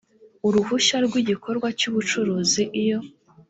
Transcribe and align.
uruhushya 0.47 0.97
rw 1.05 1.13
igikorwa 1.21 1.67
cy 1.79 1.87
ubucuruzi 1.89 2.63
iyo 2.81 2.99